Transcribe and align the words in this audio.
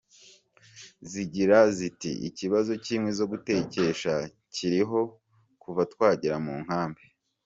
Ziragira 1.09 1.57
ziti: 1.77 2.11
“Ikibazo 2.29 2.71
cy’inkwi 2.83 3.11
zo 3.19 3.25
gutekesha 3.31 4.13
kiriho 4.53 4.99
kuva 5.61 5.81
twagera 5.93 6.37
mu 6.45 6.55
nkambi. 6.63 7.03